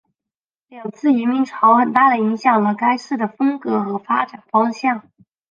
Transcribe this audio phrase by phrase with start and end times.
[0.67, 5.03] 两次移民潮很大的影响了该市的风格和发展方向。